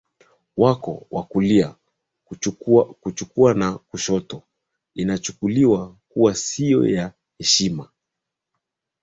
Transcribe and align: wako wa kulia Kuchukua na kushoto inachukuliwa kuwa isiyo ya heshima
wako 0.57 1.07
wa 1.11 1.23
kulia 1.23 1.75
Kuchukua 3.01 3.53
na 3.53 3.77
kushoto 3.77 4.43
inachukuliwa 4.93 5.95
kuwa 6.09 6.31
isiyo 6.31 6.87
ya 6.87 7.13
heshima 7.37 7.89